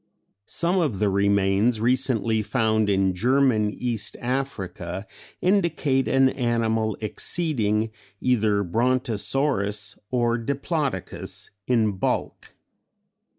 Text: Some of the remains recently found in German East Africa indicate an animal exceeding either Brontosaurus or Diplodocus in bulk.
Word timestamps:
Some 0.47 0.79
of 0.79 0.97
the 0.97 1.09
remains 1.09 1.79
recently 1.79 2.41
found 2.41 2.89
in 2.89 3.13
German 3.13 3.69
East 3.69 4.17
Africa 4.19 5.05
indicate 5.41 6.07
an 6.07 6.29
animal 6.29 6.97
exceeding 7.01 7.91
either 8.19 8.63
Brontosaurus 8.63 9.99
or 10.09 10.39
Diplodocus 10.39 11.51
in 11.67 11.97
bulk. 11.97 12.55